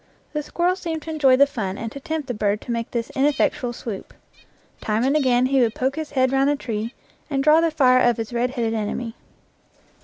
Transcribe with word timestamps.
The 0.33 0.41
squirrel 0.41 0.75
seemed 0.75 1.03
to 1.03 1.11
enjoy 1.11 1.35
the 1.35 1.45
fun 1.45 1.77
and 1.77 1.91
to 1.91 1.99
tempt 1.99 2.27
the 2.27 2.33
bird 2.33 2.59
to 2.61 2.71
make 2.71 2.89
this 2.89 3.11
ineffectual 3.11 3.71
swoop. 3.71 4.15
Time 4.81 5.03
and 5.03 5.15
again 5.15 5.45
he 5.45 5.61
would 5.61 5.75
poke 5.75 5.95
his 5.95 6.09
head 6.13 6.31
round 6.31 6.49
the 6.49 6.55
tree 6.55 6.95
and 7.29 7.43
draw 7.43 7.61
the 7.61 7.69
fire 7.69 7.99
of 7.99 8.17
his 8.17 8.33
red 8.33 8.49
headed 8.49 8.73
enemy. 8.73 9.13